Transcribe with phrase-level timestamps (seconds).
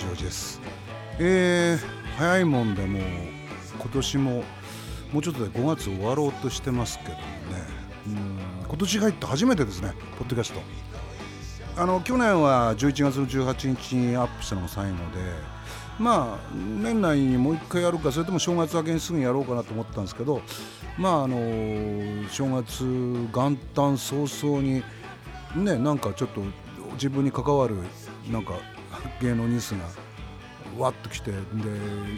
[0.00, 0.60] トラブリーの高橋洋二です。
[1.18, 2.98] えー、早いもんでも
[3.78, 4.44] 今年も
[5.12, 7.24] もうちょっとで5月終わろうとしてますけどもね。
[8.06, 10.60] うん今年入って初めてですねポッドキャスト。
[11.76, 15.02] あの去年は11月の18日にアップしたのが最後で
[15.98, 20.42] まあ年内にもう一回やるかそれとも正月明けにすぐやろうかなと思ったんですけど
[20.98, 22.84] まああの正月
[23.32, 24.82] 元旦早々に
[25.54, 26.42] ねなんかちょっと
[26.94, 27.76] 自分に関わる
[28.30, 28.52] なんか
[29.20, 29.84] 芸能ニュースが
[30.78, 31.36] わっと来てで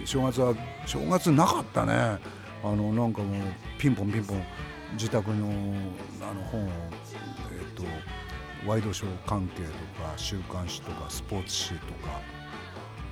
[0.05, 0.55] 正月は
[0.87, 2.19] 正月なかったね。
[2.65, 3.43] あのなんかもう
[3.79, 4.45] ピンポンピンポン
[4.93, 5.47] 自宅の
[6.21, 6.69] あの本を、
[7.51, 7.83] えっと、
[8.69, 9.69] ワイドショー関係と
[10.01, 12.21] か週刊誌とかスポーツ紙とか。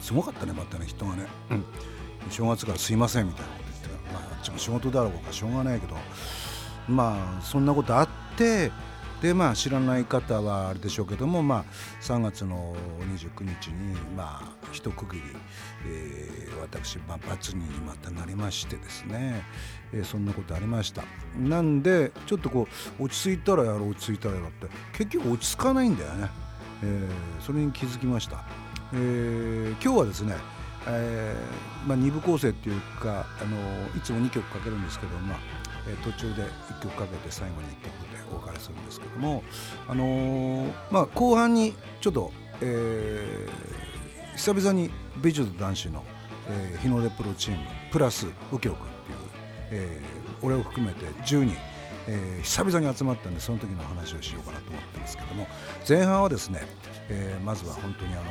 [0.01, 1.65] すごかったねまたね人がね、うん、
[2.31, 5.95] 正月からすいませんみたいなこと言ってまああっちも仕事だろうかしょうがないけど。
[6.89, 8.71] まあそんなことあって
[9.21, 11.65] でまあ知らない方はあれでしょうけども、まあ、
[12.01, 12.75] 3月の
[13.15, 15.23] 29日にまあ一区切り、
[15.87, 19.43] えー、私、まあ、罰にまたなりましてですね、
[19.93, 21.03] えー、そんなことありました。
[21.39, 22.67] なんでちょっとこ
[22.99, 26.29] う落ち着いたらやろう落ち着いたらやろうって結局落ち着かないんだよね、
[26.83, 28.45] えー、それに気づきました、
[28.95, 30.35] えー、今日はですね
[30.87, 33.57] えーまあ、2部構成っていうかあの
[33.97, 35.39] いつも2曲かけるんですけど、まあ
[35.87, 39.43] え、途中で1曲かけて最後に1曲でお別れするんですけども、
[39.89, 44.91] あのー、まあ、後半にちょっと、えー、久々に
[45.23, 46.05] 美女と男子の、
[46.49, 48.91] えー、日の出プロチームプラス右京君っ
[49.69, 51.57] ていう、えー、俺を含めて10人、
[52.07, 55.47] えー、久々に集まったんでその時の話をしようかなと思ってますけども
[55.89, 56.61] 前半はですね、
[57.09, 58.23] えー、まずは本当にあの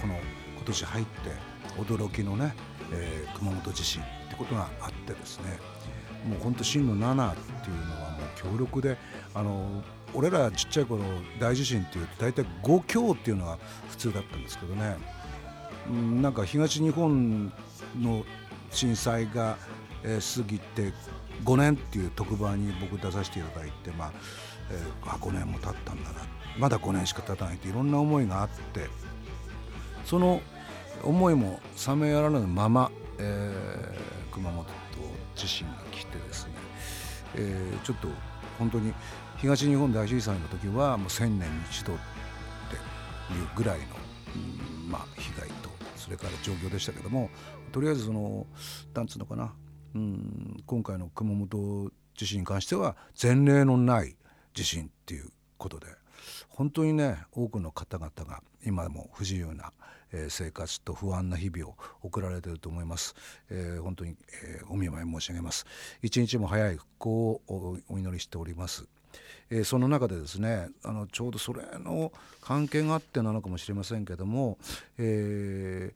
[0.00, 0.14] この
[0.56, 2.54] 今年入って驚きのね、
[2.92, 5.58] えー、熊本地震ってことがあってですね
[6.28, 8.96] もう本当震度7っていうのはもう強力で
[9.34, 9.82] あの
[10.14, 11.02] 俺らちっちゃい頃
[11.38, 13.58] 大地震っていうと大体5強っていうのが
[13.90, 14.96] 普通だったんですけどね、
[16.20, 17.52] なんか東日本
[18.00, 18.24] の
[18.70, 19.56] 震災が、
[20.02, 20.92] 過ぎて
[21.44, 24.12] 5年っていう特番に僕出させていただいて、まあ
[24.70, 26.20] えー、あ5年も経ったんだな。
[26.58, 28.88] まだ5年しか経たないっていろんな思いがあって
[30.04, 30.40] その
[31.04, 34.66] 思いも冷めやらぬまま、えー、熊本
[35.34, 36.52] 地震が来てですね、
[37.36, 38.08] えー、ちょっと
[38.58, 38.92] 本当に
[39.38, 43.84] 東日本大震災の時はもう1000年に一度っていうぐらいの、
[44.84, 47.30] うん、まあ、被害とそれから状況でしたけども
[47.72, 48.46] とりあえずその
[48.94, 49.52] なんつうのかな、
[49.94, 54.16] うん、今回の熊本地震に関しては前例のない
[54.54, 55.86] 地震っていうことで
[56.48, 59.72] 本当にね多くの方々が今も不自由な
[60.12, 63.14] え生活と不安な日々を送られていると思います、
[63.50, 65.66] えー、本当に、えー、お見舞い申し上げます。
[66.02, 68.86] 一日も早い復興をお祈りしております。
[69.50, 74.58] えー、その中でですねあのちょうどそれの関係があってなのかもしれませんけども、
[74.98, 75.92] え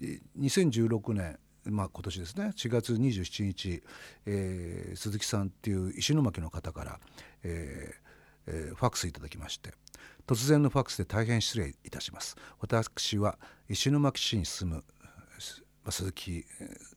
[0.00, 3.82] ー、2016年まあ、今年ですね4月27日、
[4.26, 7.00] えー、鈴木さんっていう石巻の方から、
[7.42, 8.04] えー
[8.46, 9.72] えー、ファックスいただきまして。
[10.26, 12.36] 突然のファックスで大変失礼いたします。
[12.60, 14.84] 私は石巻市に住む
[15.90, 16.44] 鈴木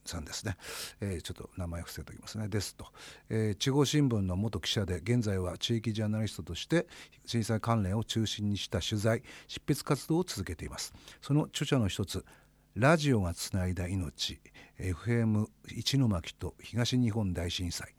[0.06, 0.56] さんですね、
[1.02, 2.48] えー、ちょっと名前伏せておきますね。
[2.48, 2.86] ですと、
[3.30, 6.88] えー、地方新聞の元記者で現在は地域ジャーナリストとして
[7.26, 10.94] 震災関連を中心にした取材執筆活動を続けています。
[11.22, 12.26] その著者の一つ
[12.76, 14.40] ラジオがつないだ命
[14.80, 17.94] FM 一巻と東日本大震災。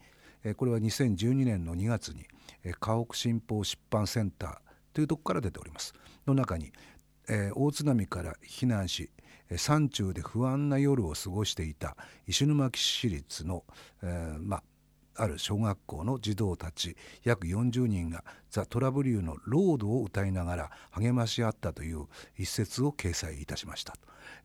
[0.56, 2.24] これは2012年の2月に
[2.80, 4.67] 家屋新報出版センター
[4.98, 5.94] というとこから出ております。
[6.26, 6.72] の中に、
[7.28, 9.12] えー、大津波から避難し
[9.56, 13.62] 山中で不安な夜を過ごしていた石巻市立の、
[14.02, 14.62] えー、まあ
[15.22, 22.06] ある小学校の児童たち約40人がザ・トラブリューの「ロード」を歌いながら励まし合ったという
[22.36, 23.94] 一節を掲載いたしました。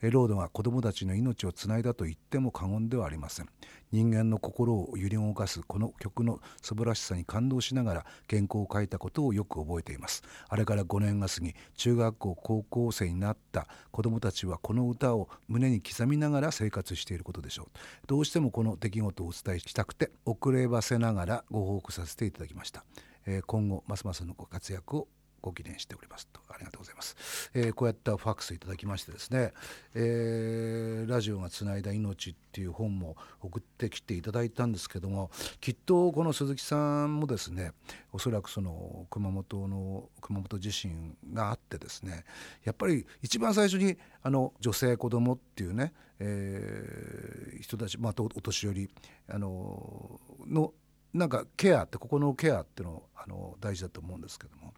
[0.02, 3.50] ロードが子どもたちの命をつないだと言っても過言ではありません。
[3.92, 10.24] 人間の心を揺り動かすこの曲の素晴らしさに感動しながら原稿を書いたことをよく覚えています。
[10.48, 17.68] あれから5年が過ぎ中学校高校生になった子どもたちはこの歌を胸に刻みながら生活していることでしょう。
[18.08, 22.84] どうしてもこの出来事をお伝えしたくて遅ればせながらご報告させていただきました、
[23.26, 25.08] えー、今後ますますのご活躍を
[25.44, 29.52] ご記念しておりますとありがとうございます、えー、こうやったファックスいただきましてですね、
[29.94, 35.30] えー、ラジオがつないだ命っていう本も送ってきていただいたんですけども
[35.60, 37.74] きっとこの鈴木さんもですね
[38.14, 42.24] おそらくその熊本の熊本地震があってですね
[42.64, 48.90] やっぱり一番最初にあの女性子供っていうね、えー、人たち、まあ、お年寄り
[49.28, 50.74] あのの
[51.14, 54.74] なんかケアってここのケアっていうのあの大事だと思うんですけども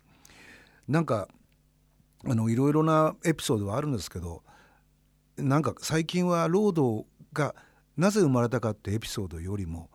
[0.87, 1.27] なんか
[2.25, 4.43] あのいろいろなエピソードはあるんですけど
[5.37, 7.55] なんか最近はロードが
[7.97, 9.89] なぜ生まれたかってエピソードよりも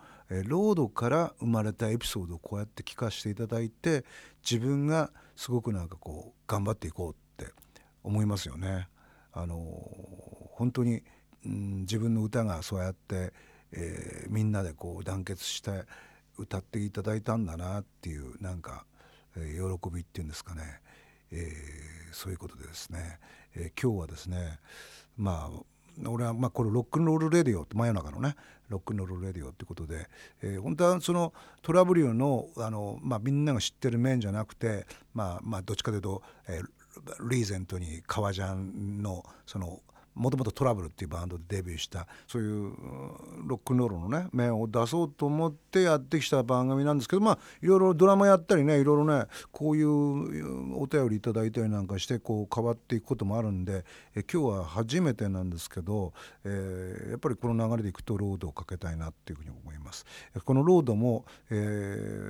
[0.47, 4.05] ロードから生まれたエピソードをこうやって聞かせていただいて
[4.49, 7.53] 自分がすごくなんかこう頑張っていこうって
[8.05, 8.89] 思いますよね。
[9.33, 9.57] あの
[10.53, 11.03] 本当に、
[11.45, 13.33] うん、自分の歌がそうやって、
[13.73, 15.85] えー、みんなでこう団結して
[16.41, 18.85] 歌っていただいたんだなっていうなんか、
[19.37, 20.63] えー、喜びっていうんですかね、
[21.31, 23.19] えー、そういうことでですね、
[23.55, 24.59] え今日はですね
[25.17, 28.37] まあ俺はまあこれロックンロールレディオって真夜中のね
[28.69, 30.09] ロックンロールレディオってことで、
[30.43, 31.33] えー、本当はその
[31.63, 39.81] トラブルのあの、まあ、みんなが知ってる面じゃなくて、まあ、まあどっちかというと、えー、リーゼントに革ジャンのその
[40.15, 42.73] もともとトラブルっていうバンドでデビューしたそういう
[43.47, 53.85] ロックンロールのね面を出そうと思ってやってきた番組なんですけどまあいろいろドラマやったりねいろいろねこういうお便りいただいたりなんかしてこう変わっていくこともあるんで
[54.15, 56.13] え今日は初めてなんですけど、
[56.45, 60.05] えー、やっぱりこの流れでいくとロードをかけたいなっていうふうに思います。
[60.45, 61.55] このロードも、え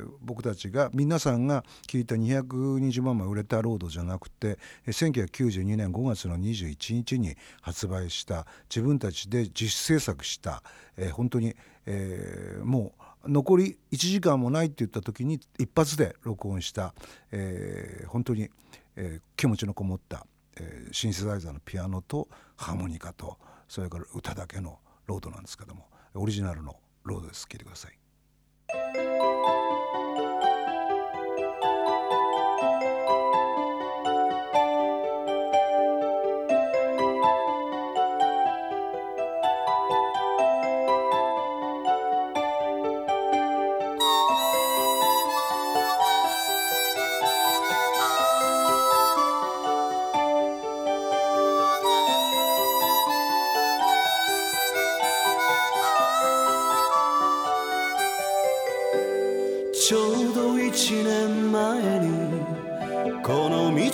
[0.05, 7.37] ー、僕たちが皆さんが聞いた220万枚売れたロードじゃなくて1992年5月の21日に
[7.71, 10.63] 発売した自分たちで自主制作した、
[10.97, 11.55] えー、本当に、
[11.87, 12.93] えー、も
[13.25, 16.95] う残り1時間もないって言った時に一発で録音した、
[17.31, 18.51] えー、本当に、
[18.97, 20.27] えー、気持ちのこもった、
[20.57, 23.39] えー、シンセサイザーのピアノとハーモニカと
[23.69, 27.47] それから歌だけのロードなんですけどもオリジナルのロードです。
[27.47, 28.00] 聴いてください。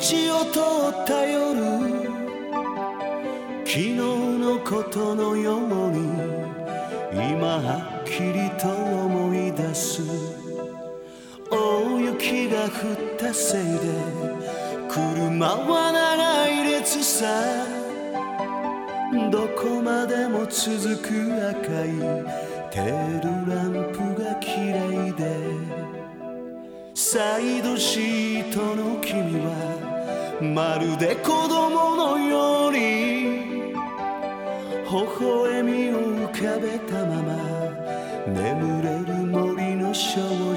[0.06, 1.56] を通った夜
[3.64, 5.98] 昨日のことのように
[7.12, 10.02] 今はっきりと思い出す。
[11.50, 12.70] 大雪が降っ
[13.18, 13.68] たせいで
[14.88, 17.26] 車は長い列さ。
[19.32, 21.08] どこまでも続く
[21.50, 21.98] 赤い
[22.70, 24.70] テールランプが綺
[25.10, 25.76] いで
[26.94, 29.95] サイドシートの君は
[30.42, 32.56] まるで子供のよ。
[32.68, 32.78] うに
[34.88, 37.36] 微笑みを浮かべたまま
[38.26, 40.56] 眠れる森の少女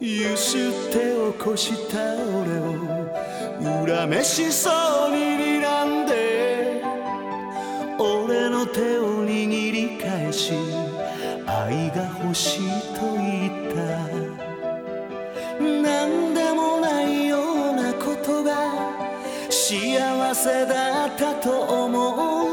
[0.00, 0.60] ゆすっ
[0.92, 0.98] て
[1.38, 4.70] 起こした俺を恨めしそ
[5.08, 5.16] うに
[5.60, 6.82] 睨んで
[7.98, 10.52] 俺の手を握り返し
[11.46, 12.60] 愛が欲しい
[12.94, 14.25] と言った。
[20.46, 21.50] 幸せだったと
[21.86, 22.45] 思う。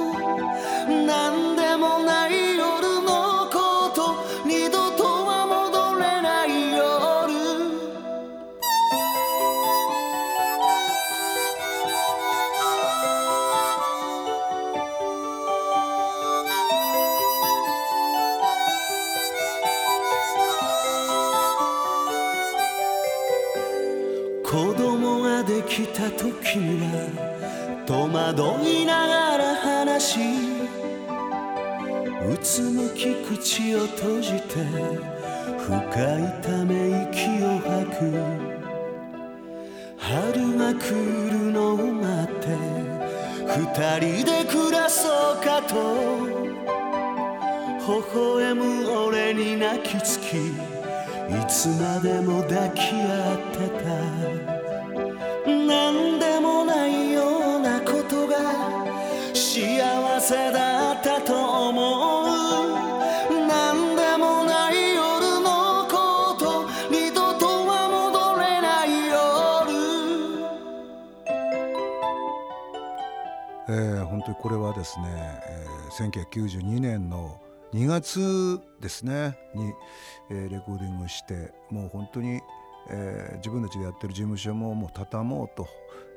[43.55, 43.59] 二
[43.99, 45.73] 人で暮らそうかと。
[47.85, 50.51] 微笑む俺に泣きつきい
[51.47, 53.83] つまでも抱き合ってた。
[55.45, 58.37] 何でもないようなことが
[59.33, 60.72] 幸せだ
[74.23, 77.41] 本当にこれはですね、えー、1992年の
[77.73, 79.73] 2月ですねに、
[80.31, 82.41] えー、レコーディングしてもう本当に
[82.89, 85.67] えー、自分たちでやってる事務所ももう畳もうと、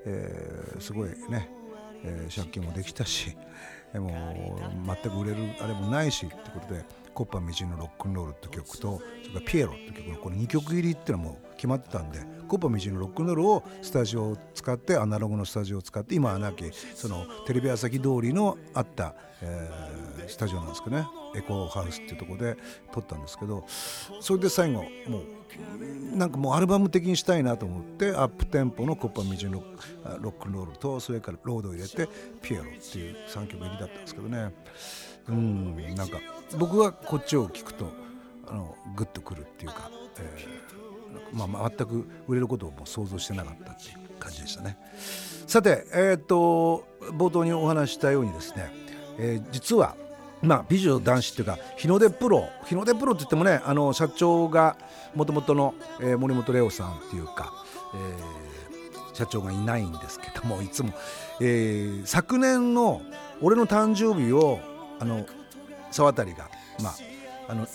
[0.05, 1.49] えー、すごいね、
[2.05, 3.37] えー、借金もできたし、
[3.95, 6.85] えー、もう全く売れるあれもないしってことで
[7.17, 21.07] コッパみじんのロックンロール」って曲とそれから「ピエロ」って曲のこの2曲入りっていうのも決まってたんでコッパみじんのロックンロールをスタジオを使ってアナログのスタジオを使って今はなきそのテレビ朝日通りのあった、えー、スタジオなんですけどね。
[21.35, 22.57] エコーハウスっていうところで
[22.93, 23.67] 撮ったんですけど
[24.21, 25.23] それで最後も
[26.15, 29.63] うなんかもうアルバム的にしたいなと思ってアップテンポのコッパみじんの
[30.21, 32.09] ロックンロールとそれからロードを入れて
[32.41, 34.53] ピエロっていう3曲入りだったんですけどね。
[35.29, 36.19] うんなんか
[36.59, 37.91] 僕はこっちを聞くと
[38.47, 44.79] あのグッとくるっていうか、えー、まあ、全く売れることをもう想像してなかったっていう感じでしたね。
[45.47, 48.73] さてえっ、と冒頭にお話したようにですね、
[49.19, 49.97] えー、実は
[50.43, 54.77] まあ、美女男子っていうか日の出プロ日の出プロって言ってもねあの社長が
[55.15, 57.53] もともとの、えー、森本レオさんっていうか、
[57.95, 60.93] えー、社長がいないんですけどもいつも、
[61.41, 63.01] えー、昨年の
[63.41, 64.61] 俺の誕生日を
[65.01, 65.27] あの
[65.91, 66.51] 沢渡が、
[66.83, 66.95] まあ、
[67.49, 67.67] あの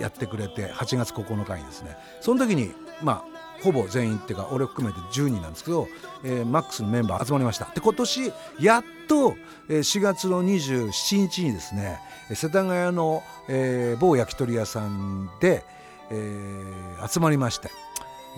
[0.00, 1.96] やってくれて8月9日にですね。
[2.20, 2.72] その時に
[3.02, 5.88] まあほぼ全員っていうか俺含めて10人なんですけど、
[6.24, 7.66] えー、マックスのメンバー集まりました。
[7.74, 9.36] で今年やっと、
[9.68, 12.00] えー、4月の27日にですね
[12.34, 15.64] 世田谷の、えー、某焼き鳥屋さんで、
[16.10, 17.70] えー、集まりまして。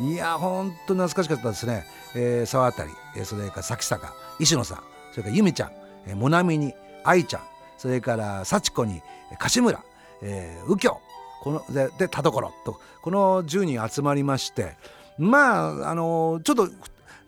[0.01, 1.85] いやほんと懐かしかったですね、
[2.17, 2.85] えー、沢渡、
[3.17, 4.79] えー、それから崎坂石野さん
[5.13, 5.73] それから由美ちゃん、
[6.07, 6.75] えー、もなみに
[7.05, 7.43] 愛ちゃん
[7.85, 9.03] それから幸子に
[9.39, 9.85] 柏村、
[10.23, 10.99] えー、右京
[11.43, 14.79] このでで田所とこの10人集まりまして
[15.19, 16.71] まああのちょっと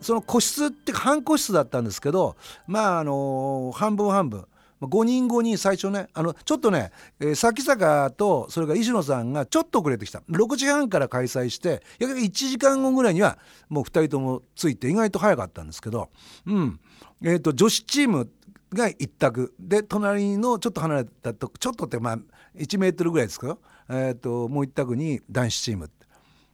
[0.01, 4.47] その個室って半個室だったんですけどまああの半分半分。
[4.79, 6.07] 5人5人最初ね。
[6.13, 10.19] あのちょっとね、えー、崎坂とそれから石野さんがちょっと遅れてきた。
[10.29, 16.09] 6時半から開催して約1時間後ぐらいにはもう2人ともついて意外と早かったんですけど、
[16.45, 16.79] うん。
[17.23, 18.29] えーと、女子チーム
[18.73, 19.53] が一択。
[19.59, 22.19] で隣のちょっと離れたとちょっとってまあ
[22.55, 23.59] 1メートルぐらいですけど、
[23.89, 25.89] えーと、もう一択に男子チーム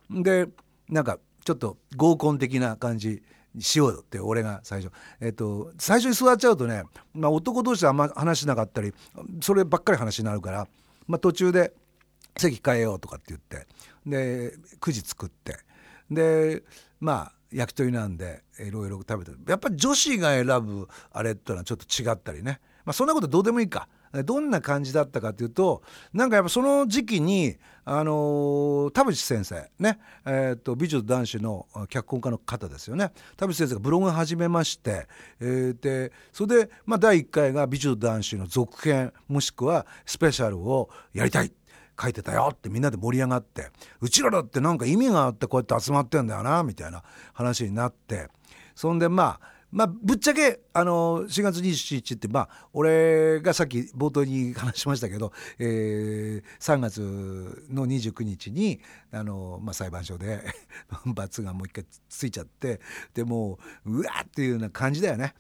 [0.09, 0.47] で
[0.89, 3.23] なんかちょっと合コン的な感じ
[3.59, 4.91] しようよって俺が最初。
[5.19, 8.93] えっ、と最初に座っちゃうとね、まあ、男同士であんま話しなかったり
[9.41, 10.67] そればっかり話になるから、
[11.07, 11.73] まあ、途中で
[12.37, 13.67] 席変えようとかって言って
[14.05, 15.57] で9時作って。
[16.11, 16.63] で
[16.99, 23.87] まあ焼き鳥なんでいろいろ食べてやっぱり女子が選ぶあれってのはちょっと違ったりね、まあ、そんなことどうでもいいか。
[24.25, 25.81] どんな感じだったかというと
[26.13, 33.11] なんかやっぱその時期にあの田淵先生ね、えーと、美女と男子の脚本家の方ですよね。
[33.35, 35.07] 田淵先生がブログを始めまして、
[35.39, 41.51] えー、でそれで、まあ、第1回が美女と男子の続編もしくはスペシャルをやりたい。
[41.99, 43.69] 書いてたよってみんなで盛り上がって
[44.01, 48.29] うちらだってなんか意味があってこうやって集まってんだよなみたいな話になって
[48.75, 58.79] そんでまあまあ、ぶっちゃけあの4月27日ってまあ俺がさっき冒頭に話しましたけど、え、3月の29日に
[59.11, 60.43] あの、まあ、裁判所で
[61.07, 62.81] 罰がもう一回ついちゃって
[63.15, 65.33] でもううわっていうような感じだよね。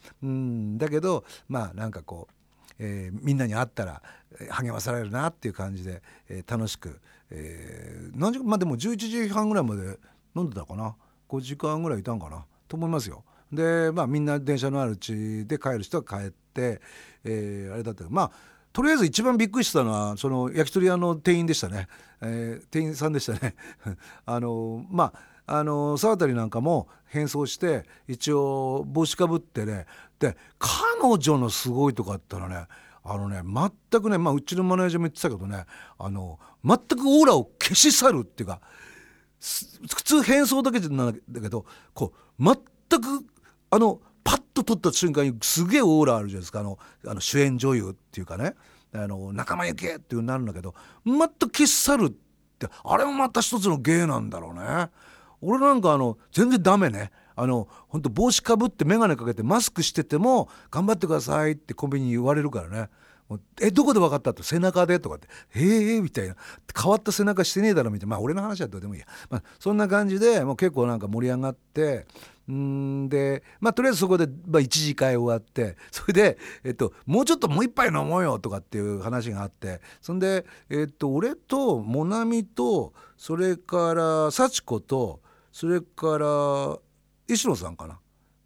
[0.79, 2.33] だけどまあなんかこう、
[2.79, 4.01] えー、みんなに会ったら
[4.49, 6.99] 励まされるなっていう感じで、えー、楽しく、
[7.29, 9.97] えー、何時まあでも11時半ぐらいまで
[10.35, 10.95] 飲んでたかな。
[11.29, 12.45] 5時間ぐらいいたんかな。
[12.67, 13.23] と思いますよ。
[13.51, 16.81] でまあみんな電車のあるうちで帰る人は帰って、
[17.23, 18.31] えー、あれだったまあ
[18.71, 21.87] とりあえず一番びっくりしたのはその焼き鳥屋の店員でしたね、
[22.21, 23.55] えー、店員さんでしたね。
[24.25, 29.85] あのまああの沢渡なんかも変装して一応帽子かぶってね。
[30.19, 32.67] で彼女のすごいとこあったらね
[33.03, 35.65] あのね全くね、まあ、うちのマネージャーも言ってたけどね
[35.97, 38.61] あの全くオーラを消し去るっていうか
[39.41, 42.55] 普通変装だけじゃなんだけどこう全
[43.01, 43.25] く
[43.69, 46.61] あのパッと撮った瞬間にすげえオーラあるじゃないですか。
[46.61, 48.53] あのあの主演女優っていうかね。
[48.95, 54.89] あの仲間由紀っていうなるんだけど全く消し去るってあれもまた一つの芸なんだろうね。
[55.43, 57.11] 俺なんかあの全然ダメね。
[57.35, 62.89] あの本当帽子かぶって眼鏡かけてマスクしてても頑張ってくださいってコンビニに言われるからね。
[63.61, 65.27] えどこで分かったって背中でとかって
[65.59, 66.35] 「へえ」みたいな。
[66.75, 68.15] 変わった背中してねえだろみたいな。
[68.15, 72.05] まあ俺の話はどうでもいいや、まあ、そんな感じでもう結構なんか盛り上がって。
[72.51, 75.77] んでまあとりあえずそこで、まあ、1次会終わって。
[75.91, 79.79] それで、えっと、もうちょっともう一杯飲もうよとかっていう話があって。
[80.01, 85.21] そんで、えっと、俺とモナミとそれから幸子と
[85.53, 86.77] それから
[87.33, 87.99] 石野さんかな？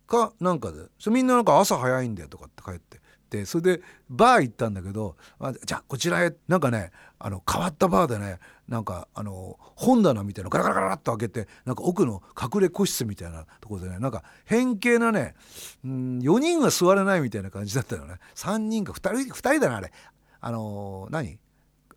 [0.05, 0.77] かなんかで
[1.09, 2.99] みんななんか朝早いんだよとかって帰ってっ
[3.29, 5.17] てそれでバー行ったんだけど
[5.65, 15.35] じゃあこちらへなんかねあの変わったバーでねなんかあの本棚みたいなのガラガラガラっと開けてなんか奥の隠れ個室みたいなところでねなんか変形なね
[15.83, 18.15] うん4人は座れないみたいな感じだったよね。
[18.35, 19.91] 3人か2人2人だなあれ。
[20.39, 21.39] あの、何？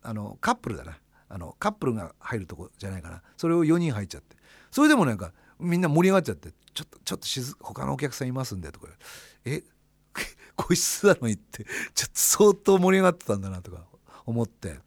[0.01, 0.97] あのカップルだな。
[1.29, 3.21] あのカップルが入るとこじゃないかな。
[3.37, 4.35] それを4人入っちゃって。
[4.71, 8.87] それでもなんかみんな盛り上がっちゃって「ちょっとちょっと他のお客さんいますんで」とか
[9.45, 9.63] 「え？
[10.55, 13.85] 個室なのに」ってちょっと相当盛り上がってたんだなとか
[14.25, 14.79] 思って。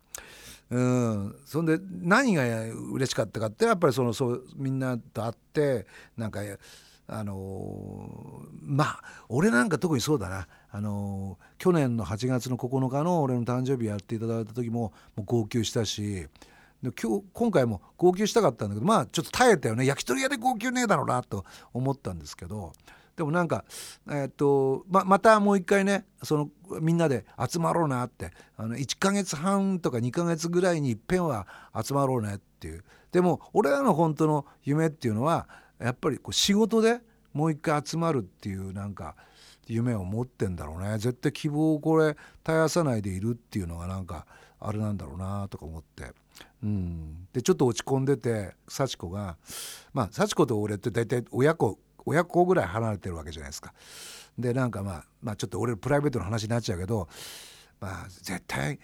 [0.70, 1.36] うん。
[1.44, 2.44] そんで何が
[2.92, 5.86] 嬉しかったかってやっぱりそのそうみんなと会って
[6.16, 6.40] なんか
[7.06, 16.26] あのー、まあ俺なんか特にそうだな、あのー、去年の8月の9日の俺の誕生日やっていただいた時ももう号泣したし
[16.84, 19.86] で今日今回も号泣したかったんだけどまあちょっと耐えたよね。
[19.86, 22.72] 焼き鳥屋で号泣ねえだろうなと思ったんですけど
[23.16, 23.64] でもなんか、
[24.08, 26.50] えー、っとままたもう一回ねその
[26.80, 31.46] みんなで集まろうなってあの1ヶ月半とか2ヶ月ぐらいにいっぺんは
[31.82, 32.84] 集まろうねっていう。
[33.12, 35.48] でも俺らの本当の夢っていうのは
[35.78, 37.00] やっぱりこう仕事で
[37.32, 39.14] もう一回集まるっていうなんか
[39.68, 40.98] 夢を持ってんだろうね。
[40.98, 44.26] 絶対希望をこれ絶やさないでいるっていうのがなんか
[44.66, 46.12] あれなんだろうなとか思って。
[46.62, 49.36] うん、でちょっと落ち込んでて幸子が
[49.92, 53.72] まあ幸子と俺って大体親子親子ぐらい離れてるわけじゃないですか。
[54.38, 57.08] でなんかまあ、まあ、ちょっと俺プライベートの話になっちゃうけど、
[57.80, 58.80] まあ、絶対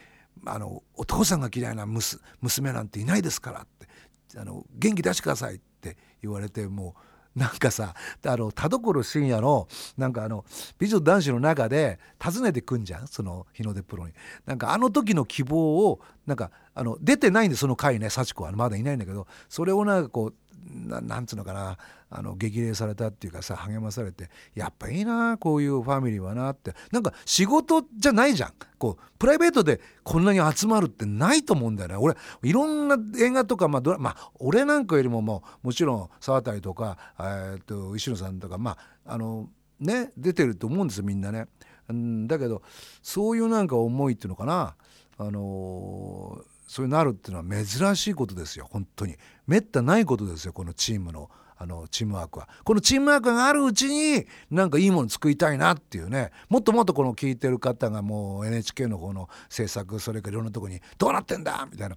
[0.47, 7.95] あのお父さんが嫌いな娘なんていないですからってあの元気出してくださいって言われてもうなんかさ
[8.27, 10.45] あの田所信也のなんかあの
[10.79, 13.07] 美女男子の中で訪ねてくんじゃん？
[13.07, 14.13] その日の出プロに。
[14.47, 18.53] なんかあの時の希望をなんかあの出てないんでその回ね幸子は。
[18.53, 20.35] まだいないんだけどそれをなんかこう
[20.71, 21.77] ななんつうのかな
[22.11, 26.75] あの激励されたっていうかさ励まされてやっぱいいなこういうファミリーはなって。
[26.93, 28.53] なんか仕事じゃないじゃん。
[28.79, 31.97] こうプライベートでこんなに集まるってないと思うんだよね。
[31.97, 41.47] 俺いろんな映画とか、まあ、ドラまあ俺なんかよりももうもちろん沢渡とか、えー、と石野さんとかまああのね出てると思うんですよみんなね。
[41.93, 42.63] んだけど
[43.03, 44.75] そういうなんか思いっていうのかな。
[45.19, 48.69] あのそうなるっていうのは珍しいことですよ。
[48.71, 49.17] 本当に。
[49.49, 52.49] めったないことですよこのチームのあのチームワークは。
[52.63, 56.31] このチームワークがあるうちになんかいいもの作りたいなっていうね。
[56.49, 61.97] もっともっとこの聞いてる方がもう NHK の方の制作それからいろんなとこにどうなってんだみたいな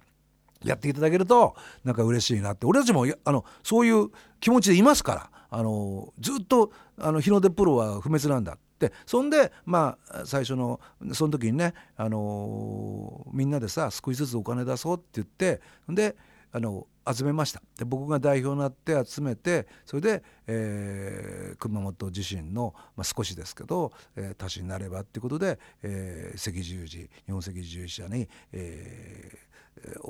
[0.64, 2.66] やっていただけるとなんか嬉しいなって。
[2.66, 4.08] 俺たちもあのそういう
[4.40, 5.30] 気持ちでいますから。
[5.50, 8.58] あのずっとあの日の出プロは不滅なんだ。
[8.86, 10.80] ってそんでまあ最初の
[11.12, 16.16] その時にね、あのみんなでさ少しずつお金出そうって言ってで
[16.52, 17.60] あの集めました。
[17.76, 29.36] で僕が代表になって集めてそれで、えー、熊本地震の、まあ、少しですけど、えー、足しになればっていうことで、えー、赤十字日本赤十字社に、えー、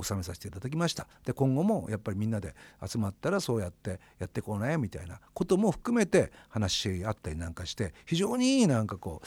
[0.03, 1.07] 収めさせていただきました。
[1.25, 9.23] で今後もやっぱりみんなで集まったらそうやってやってこないみたいなことも含めて話し合ったりなんかして非常にいいなんかこ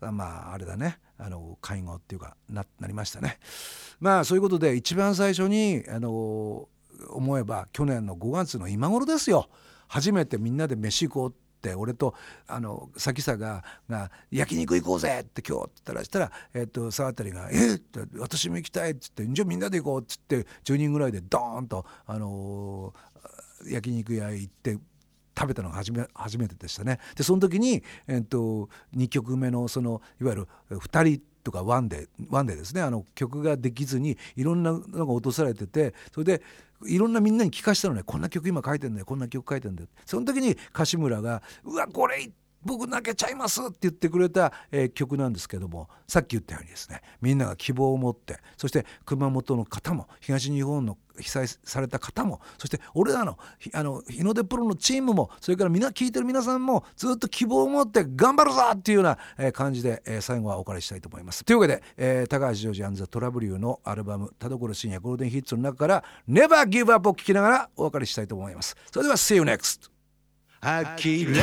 [0.00, 0.98] うまああれだね。
[1.18, 3.38] あの会合っていうかななりましたね。
[4.00, 6.68] まあそういうことで一番最初にあの
[7.10, 9.48] 思えば去年の5月の今頃ですよ。
[9.86, 12.14] 初めてみんなで飯行こうってって俺と
[12.48, 24.78] あの咲さがが「焼肉行こうぜ!」って今日って言ったらしたら、えー、と沢渡が「えっ!」って「私も行きたい」っつって「じゃあみんなで行こう」っつって10人ぐらいでドーンと、あのー、焼肉屋行って
[25.38, 26.98] 食べたのが初め初めてでしたね。
[27.16, 32.82] でその時に、えーと、2曲目のそのいわゆる2人とかワンでワンでですね。
[32.82, 36.42] あの曲ができずにいろんなのが落とされててそれで
[36.84, 38.02] いろんなみんなに聞かしたのね。
[38.04, 39.88] こんな曲今書いてんだよこんな曲書いてんだよ。
[40.04, 42.30] その時に樫村が「うわこれ
[42.64, 53.38] 僕泣けちゃいます」って言ってくれた、えー、曲なんですけどもさっき言ったようにですねみんなが希望を持ってそして熊本の方も東日本の被災された方もそして俺らの
[53.74, 61.44] あの日の出プロのチームもそれからみんな聞いてる皆さんもずっと希望を持って頑張るぞっていうような、えー、感じで、えー、最後はお借りしたいと思います。
[61.44, 68.76] というわけで、えー、高橋ジョージアンザトラブリューのアルバム「田所深夜ゴールデンヒッツ」の中から「Never Give Up」を聴きながらお別れしたいと思います。
[68.90, 69.91] それでは See you next!
[70.64, 71.34] 諦め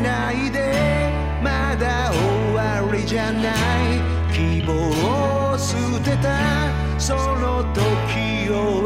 [0.00, 8.82] ないでまだ終わりじゃない希望を捨てたその時を